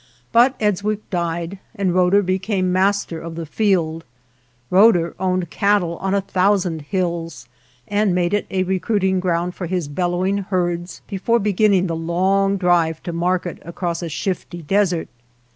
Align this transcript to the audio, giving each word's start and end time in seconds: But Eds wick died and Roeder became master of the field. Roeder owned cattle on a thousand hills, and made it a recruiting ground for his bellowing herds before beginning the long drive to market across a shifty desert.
But 0.31 0.55
Eds 0.59 0.83
wick 0.83 1.07
died 1.11 1.59
and 1.75 1.93
Roeder 1.93 2.23
became 2.23 2.71
master 2.73 3.21
of 3.21 3.35
the 3.35 3.45
field. 3.45 4.03
Roeder 4.71 5.13
owned 5.19 5.51
cattle 5.51 5.97
on 5.97 6.15
a 6.15 6.21
thousand 6.21 6.81
hills, 6.81 7.47
and 7.87 8.15
made 8.15 8.33
it 8.33 8.47
a 8.49 8.63
recruiting 8.63 9.19
ground 9.19 9.53
for 9.53 9.67
his 9.67 9.87
bellowing 9.87 10.39
herds 10.39 11.03
before 11.07 11.37
beginning 11.37 11.85
the 11.85 11.95
long 11.95 12.57
drive 12.57 13.03
to 13.03 13.13
market 13.13 13.59
across 13.63 14.01
a 14.01 14.09
shifty 14.09 14.63
desert. 14.63 15.07